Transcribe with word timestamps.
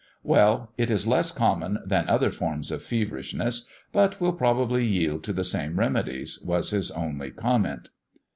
"Well; 0.23 0.71
it 0.79 0.89
is 0.89 1.05
less 1.05 1.31
common 1.31 1.77
than 1.85 2.09
other 2.09 2.31
forms 2.31 2.71
of 2.71 2.81
feverishness, 2.81 3.67
but 3.91 4.19
will 4.19 4.33
probably 4.33 4.83
yield 4.83 5.23
to 5.25 5.31
the 5.31 5.43
same 5.43 5.77
remedies," 5.77 6.39
was 6.43 6.71
his 6.71 6.89
only 6.89 7.29
comment. 7.29 7.89